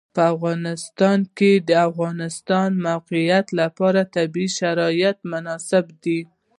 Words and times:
په 0.15 0.21
افغانستان 0.35 1.19
کې 1.37 1.51
د 1.59 1.61
د 1.67 1.71
افغانستان 1.89 2.69
د 2.75 2.81
موقعیت 2.87 3.47
لپاره 3.59 4.09
طبیعي 4.15 4.49
شرایط 4.59 5.17
مناسب 5.31 5.85
دي. 6.03 6.19